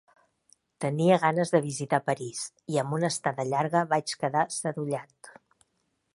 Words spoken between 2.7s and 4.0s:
i amb una estada llarga